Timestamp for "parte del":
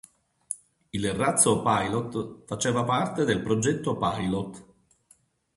2.83-3.43